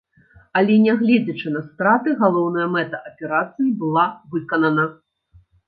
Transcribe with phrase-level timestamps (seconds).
[0.61, 4.91] Але не гледзячы на страты, галоўная мэта аперацыі была выканана.